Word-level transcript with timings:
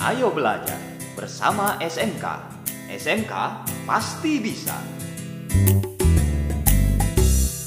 Ayo 0.00 0.32
belajar 0.32 0.80
bersama 1.12 1.76
SMK. 1.76 2.24
SMK 2.88 3.32
pasti 3.84 4.40
bisa. 4.40 4.72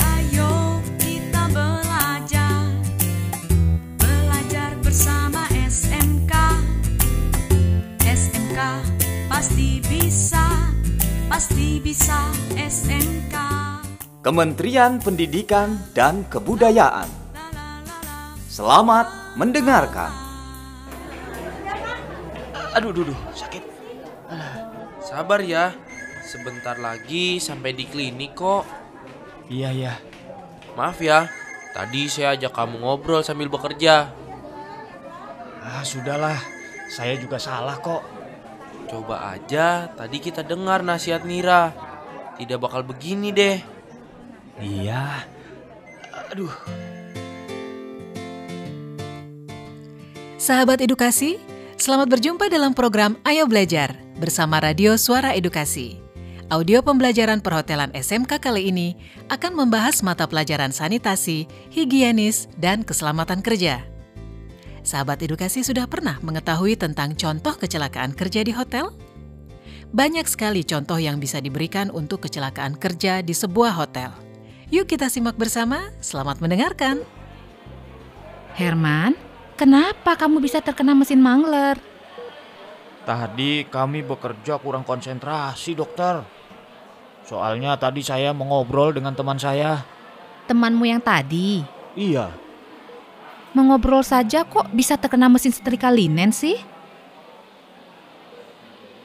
Ayo 0.01 0.81
kita 0.97 1.45
belajar 1.53 2.73
Belajar 4.01 4.73
bersama 4.81 5.45
SMK 5.53 6.33
SMK 8.01 8.59
pasti 9.29 9.77
bisa 9.85 10.73
Pasti 11.29 11.77
bisa 11.85 12.33
SMK 12.57 13.35
Kementerian 14.25 14.97
Pendidikan 14.97 15.77
dan 15.93 16.25
Kebudayaan. 16.33 17.05
Selamat 18.49 19.37
mendengarkan. 19.37 20.22
Aduh, 22.73 22.89
aduh, 22.89 23.05
aduh, 23.05 23.19
sakit. 23.37 23.63
Sabar 25.05 25.45
ya, 25.45 25.77
sebentar 26.25 26.73
lagi 26.81 27.37
sampai 27.37 27.69
di 27.77 27.85
klinik 27.85 28.33
kok. 28.33 28.65
Iya, 29.45 29.69
iya. 29.69 29.93
Maaf 30.73 30.97
ya, 30.97 31.29
tadi 31.77 32.09
saya 32.09 32.33
ajak 32.33 32.49
kamu 32.49 32.81
ngobrol 32.81 33.21
sambil 33.21 33.45
bekerja. 33.45 34.09
Ah, 35.61 35.85
sudahlah. 35.85 36.41
Saya 36.89 37.13
juga 37.21 37.37
salah 37.37 37.77
kok. 37.77 38.01
Coba 38.89 39.33
aja 39.33 39.89
tadi 39.93 40.17
kita 40.17 40.41
dengar 40.41 40.81
nasihat 40.81 41.25
Nira. 41.29 41.73
Tidak 42.41 42.57
bakal 42.57 42.81
begini 42.81 43.29
deh. 43.29 43.61
Iya. 44.57 45.29
Aduh. 46.33 46.53
Sahabat 50.41 50.81
edukasi, 50.83 51.39
selamat 51.83 52.15
berjumpa 52.15 52.47
dalam 52.47 52.71
program 52.71 53.19
Ayo 53.27 53.43
Belajar 53.43 53.99
bersama 54.15 54.63
Radio 54.63 54.95
Suara 54.95 55.35
Edukasi. 55.35 55.99
Audio 56.47 56.79
pembelajaran 56.79 57.43
perhotelan 57.43 57.91
SMK 57.91 58.39
kali 58.39 58.71
ini 58.71 58.95
akan 59.27 59.51
membahas 59.51 59.99
mata 59.99 60.23
pelajaran 60.23 60.71
sanitasi, 60.71 61.43
higienis, 61.75 62.47
dan 62.55 62.87
keselamatan 62.87 63.43
kerja. 63.43 63.83
Sahabat 64.79 65.27
edukasi 65.27 65.59
sudah 65.59 65.83
pernah 65.83 66.23
mengetahui 66.23 66.79
tentang 66.79 67.19
contoh 67.19 67.51
kecelakaan 67.59 68.15
kerja 68.15 68.47
di 68.47 68.55
hotel? 68.55 68.95
Banyak 69.91 70.23
sekali 70.31 70.63
contoh 70.63 70.95
yang 70.95 71.19
bisa 71.19 71.43
diberikan 71.43 71.91
untuk 71.91 72.23
kecelakaan 72.23 72.79
kerja 72.79 73.19
di 73.19 73.35
sebuah 73.35 73.75
hotel. 73.75 74.15
Yuk 74.71 74.87
kita 74.87 75.11
simak 75.11 75.35
bersama, 75.35 75.91
selamat 75.99 76.39
mendengarkan. 76.39 77.03
Herman, 78.55 79.32
kenapa 79.55 80.17
kamu 80.17 80.41
bisa 80.41 80.59
terkena 80.59 80.93
mesin 80.93 81.21
mangler? 81.21 81.77
Tadi 83.03 83.67
kami 83.67 83.99
bekerja 83.99 84.55
kurang 84.63 84.87
konsentrasi, 84.87 85.75
dokter. 85.75 86.23
Soalnya 87.27 87.75
tadi 87.75 87.99
saya 88.03 88.31
mengobrol 88.31 88.95
dengan 88.95 89.11
teman 89.15 89.35
saya. 89.39 89.83
Temanmu 90.47 90.83
yang 90.83 90.99
tadi, 90.99 91.63
Iya. 91.95 92.35
mengobrol 93.55 94.03
saja 94.03 94.43
kok 94.43 94.67
bisa 94.75 94.99
terkena 94.99 95.31
mesin 95.31 95.55
setrika 95.55 95.87
linen 95.87 96.35
sih? 96.35 96.59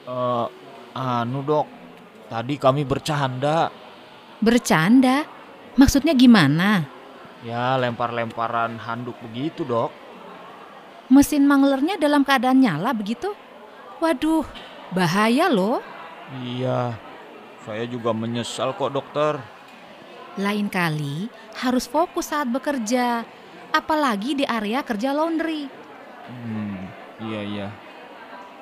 Eh, 0.08 0.46
anu, 0.96 1.40
Dok. 1.44 1.66
Tadi 2.28 2.54
kami 2.56 2.82
bercanda. 2.82 3.70
Bercanda? 4.40 5.24
Maksudnya 5.78 6.16
gimana? 6.16 6.84
Ya, 7.46 7.78
lempar-lemparan 7.78 8.82
handuk 8.82 9.14
begitu, 9.22 9.62
Dok. 9.62 9.92
Mesin 11.08 11.48
manglernya 11.48 11.96
dalam 11.96 12.20
keadaan 12.20 12.60
nyala 12.60 12.92
begitu? 12.92 13.32
Waduh, 13.98 14.44
bahaya 14.92 15.48
loh. 15.48 15.80
Iya. 16.44 17.00
Saya 17.64 17.84
juga 17.88 18.12
menyesal 18.12 18.76
kok, 18.76 18.92
dokter. 18.92 19.40
Lain 20.36 20.68
kali 20.68 21.32
harus 21.58 21.88
fokus 21.88 22.30
saat 22.30 22.46
bekerja, 22.52 23.24
apalagi 23.72 24.38
di 24.38 24.44
area 24.44 24.84
kerja 24.84 25.16
laundry. 25.16 25.66
Hmm, 26.28 26.76
iya 27.24 27.40
iya. 27.42 27.68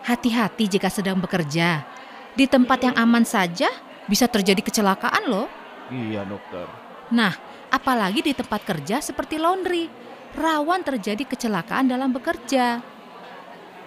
Hati-hati 0.07 0.71
jika 0.71 0.87
sedang 0.87 1.19
bekerja. 1.19 1.83
Di 2.39 2.47
tempat 2.47 2.79
yang 2.87 2.95
aman 2.95 3.27
saja 3.27 3.67
bisa 4.07 4.31
terjadi 4.31 4.63
kecelakaan 4.63 5.27
loh. 5.27 5.51
Iya, 5.91 6.23
dokter. 6.23 6.67
Nah, 7.11 7.35
apalagi 7.75 8.23
di 8.23 8.33
tempat 8.35 8.63
kerja 8.63 9.03
seperti 9.03 9.39
laundry, 9.39 9.91
rawan 10.35 10.83
terjadi 10.83 11.23
kecelakaan 11.23 11.87
dalam 11.87 12.11
bekerja. 12.11 12.83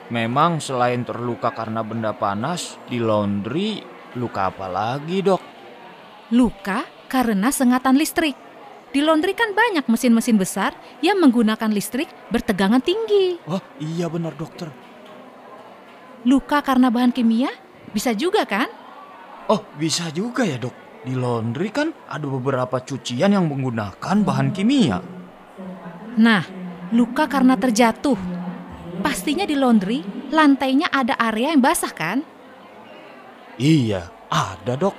Memang 0.10 0.58
selain 0.58 1.06
terluka 1.06 1.54
karena 1.54 1.86
benda 1.86 2.16
panas, 2.16 2.80
di 2.90 2.98
laundry 2.98 3.84
luka 4.18 4.50
apa 4.50 4.66
lagi, 4.66 5.22
Dok? 5.22 5.42
Luka 6.34 6.86
karena 7.06 7.54
sengatan 7.54 7.98
listrik. 7.98 8.34
Di 8.90 9.06
laundry 9.06 9.38
kan 9.38 9.54
banyak 9.54 9.86
mesin-mesin 9.86 10.42
besar 10.42 10.74
yang 11.06 11.22
menggunakan 11.22 11.70
listrik 11.70 12.10
bertegangan 12.34 12.82
tinggi. 12.82 13.38
Wah, 13.46 13.62
iya 13.78 14.10
benar, 14.10 14.34
dokter. 14.34 14.74
Luka 16.26 16.66
karena 16.66 16.90
bahan 16.90 17.14
kimia 17.14 17.54
bisa 17.94 18.18
juga 18.18 18.50
kan? 18.50 18.66
Oh, 19.46 19.62
bisa 19.78 20.10
juga 20.10 20.42
ya, 20.42 20.58
Dok. 20.58 21.06
Di 21.06 21.14
laundry 21.14 21.70
kan 21.70 21.94
ada 22.10 22.26
beberapa 22.26 22.82
cucian 22.82 23.38
yang 23.38 23.46
menggunakan 23.46 24.18
bahan 24.26 24.50
kimia. 24.58 25.19
Nah, 26.18 26.46
luka 26.90 27.30
karena 27.30 27.60
terjatuh. 27.60 28.18
Pastinya 29.04 29.46
di 29.46 29.54
laundry 29.54 30.02
lantainya 30.30 30.90
ada 30.90 31.18
area 31.18 31.54
yang 31.54 31.62
basah 31.62 31.94
kan? 31.94 32.26
Iya, 33.60 34.08
ada, 34.32 34.74
Dok. 34.80 34.96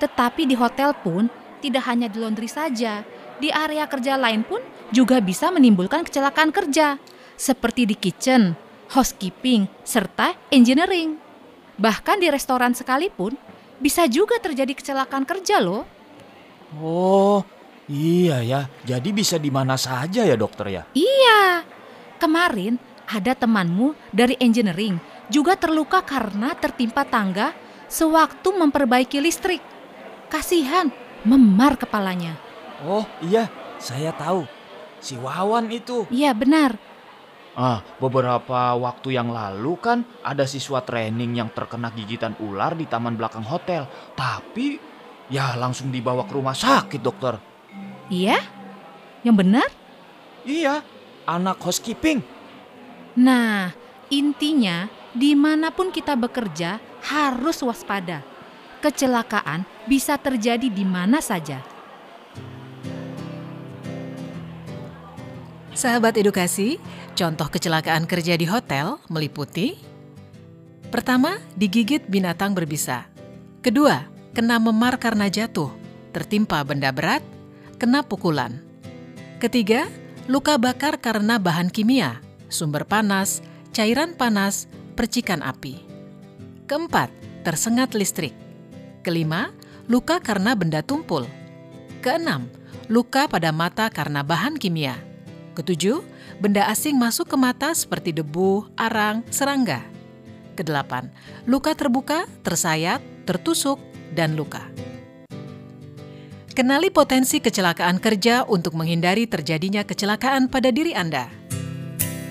Tetapi 0.00 0.48
di 0.48 0.56
hotel 0.56 0.96
pun 0.96 1.28
tidak 1.60 1.84
hanya 1.86 2.08
di 2.08 2.16
laundry 2.18 2.48
saja. 2.48 3.04
Di 3.36 3.52
area 3.52 3.84
kerja 3.84 4.16
lain 4.16 4.44
pun 4.44 4.60
juga 4.92 5.20
bisa 5.20 5.52
menimbulkan 5.52 6.04
kecelakaan 6.04 6.52
kerja. 6.52 6.96
Seperti 7.36 7.84
di 7.88 7.96
kitchen, 7.96 8.56
housekeeping, 8.92 9.68
serta 9.84 10.36
engineering. 10.52 11.16
Bahkan 11.80 12.20
di 12.20 12.28
restoran 12.28 12.76
sekalipun 12.76 13.36
bisa 13.80 14.04
juga 14.08 14.36
terjadi 14.36 14.76
kecelakaan 14.76 15.24
kerja 15.24 15.60
loh. 15.60 15.88
Oh, 16.76 17.40
iya 17.90 18.38
ya. 18.46 18.60
Jadi 18.86 19.10
bisa 19.10 19.36
di 19.36 19.50
mana 19.50 19.74
saja 19.74 20.22
ya, 20.22 20.38
dokter 20.38 20.70
ya? 20.70 20.82
Iya, 20.94 21.66
kemarin 22.22 22.78
ada 23.10 23.34
temanmu 23.34 23.98
dari 24.14 24.38
engineering 24.38 25.02
juga 25.26 25.58
terluka 25.58 26.06
karena 26.06 26.54
tertimpa 26.54 27.02
tangga 27.02 27.50
sewaktu 27.90 28.54
memperbaiki 28.54 29.18
listrik. 29.18 29.60
Kasihan, 30.30 30.94
memar 31.26 31.74
kepalanya. 31.74 32.38
Oh, 32.86 33.02
iya. 33.26 33.50
Saya 33.82 34.14
tahu. 34.14 34.46
Si 35.02 35.18
Wawan 35.18 35.72
itu. 35.72 36.04
Iya 36.12 36.36
benar, 36.36 36.76
Ah, 37.58 37.82
beberapa 37.98 38.78
waktu 38.78 39.18
yang 39.18 39.34
lalu 39.34 39.74
kan 39.82 40.06
ada 40.22 40.46
siswa 40.46 40.86
training 40.86 41.34
yang 41.34 41.50
terkena 41.50 41.90
gigitan 41.90 42.38
ular 42.38 42.78
di 42.78 42.86
taman 42.86 43.18
belakang 43.18 43.42
hotel. 43.42 43.90
Tapi 44.14 44.78
ya 45.26 45.58
langsung 45.58 45.90
dibawa 45.90 46.30
ke 46.30 46.32
rumah 46.38 46.54
sakit, 46.54 47.02
dokter. 47.02 47.49
Iya? 48.10 48.42
Yang 49.24 49.36
benar? 49.46 49.68
Iya, 50.44 50.84
anak 51.24 51.62
housekeeping. 51.64 52.20
Nah, 53.16 53.72
intinya 54.10 54.90
di 55.14 55.32
mana 55.38 55.70
pun 55.70 55.94
kita 55.94 56.18
bekerja 56.18 56.82
harus 57.06 57.62
waspada. 57.64 58.20
Kecelakaan 58.80 59.64
bisa 59.88 60.16
terjadi 60.16 60.68
di 60.68 60.84
mana 60.84 61.20
saja. 61.20 61.60
Sahabat 65.76 66.16
edukasi, 66.20 66.76
contoh 67.16 67.48
kecelakaan 67.48 68.04
kerja 68.04 68.36
di 68.36 68.44
hotel 68.44 69.00
meliputi 69.08 69.90
Pertama, 70.90 71.38
digigit 71.54 72.02
binatang 72.10 72.50
berbisa. 72.50 73.06
Kedua, 73.62 74.10
kena 74.34 74.58
memar 74.58 74.98
karena 74.98 75.30
jatuh, 75.30 75.70
tertimpa 76.10 76.58
benda 76.66 76.90
berat, 76.90 77.22
kena 77.80 78.04
pukulan. 78.04 78.60
Ketiga, 79.40 79.88
luka 80.28 80.60
bakar 80.60 81.00
karena 81.00 81.40
bahan 81.40 81.72
kimia, 81.72 82.20
sumber 82.52 82.84
panas, 82.84 83.40
cairan 83.72 84.12
panas, 84.12 84.68
percikan 85.00 85.40
api. 85.40 85.80
Keempat, 86.68 87.08
tersengat 87.40 87.96
listrik. 87.96 88.36
Kelima, 89.00 89.48
luka 89.88 90.20
karena 90.20 90.52
benda 90.52 90.84
tumpul. 90.84 91.24
Keenam, 92.04 92.52
luka 92.92 93.24
pada 93.32 93.48
mata 93.48 93.88
karena 93.88 94.20
bahan 94.20 94.60
kimia. 94.60 95.00
Ketujuh, 95.56 96.04
benda 96.36 96.68
asing 96.68 97.00
masuk 97.00 97.32
ke 97.32 97.36
mata 97.40 97.72
seperti 97.72 98.12
debu, 98.12 98.68
arang, 98.76 99.24
serangga. 99.32 99.80
Kedelapan, 100.52 101.08
luka 101.48 101.72
terbuka, 101.72 102.28
tersayat, 102.44 103.00
tertusuk, 103.24 103.80
dan 104.12 104.36
luka. 104.36 104.68
Kenali 106.60 106.92
potensi 106.92 107.40
kecelakaan 107.40 108.04
kerja 108.04 108.44
untuk 108.44 108.76
menghindari 108.76 109.24
terjadinya 109.24 109.80
kecelakaan 109.80 110.52
pada 110.52 110.68
diri 110.68 110.92
Anda. 110.92 111.32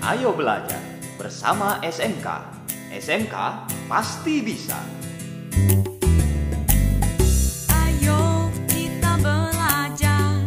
Ayo 0.05 0.37
belajar 0.37 0.77
bersama 1.17 1.81
SMK. 1.81 2.29
SMK 2.93 3.33
pasti 3.89 4.45
bisa. 4.45 4.77
Ayo 7.73 8.53
kita 8.69 9.17
belajar 9.17 10.45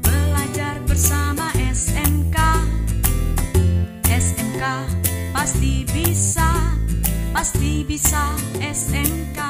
Belajar 0.00 0.80
bersama 0.88 1.52
SMK 1.68 2.36
SMK 4.08 4.64
pasti 5.36 5.84
bisa 5.92 6.48
Pasti 7.28 7.84
bisa 7.84 8.32
SMK 8.56 9.40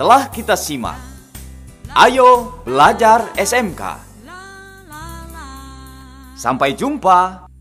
Telah 0.00 0.32
kita 0.32 0.56
simak. 0.56 1.11
Ayo 1.92 2.56
belajar 2.64 3.28
SMK. 3.36 4.00
Sampai 6.32 6.72
jumpa. 6.72 7.51